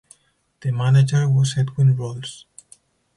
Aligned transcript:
The 0.61 0.71
manager 0.71 1.29
was 1.29 1.55
Edwin 1.59 1.95
Ralls. 1.95 2.47